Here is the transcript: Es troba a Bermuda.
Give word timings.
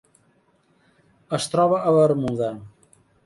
Es 1.39 1.47
troba 1.55 1.83
a 1.91 1.95
Bermuda. 1.99 2.51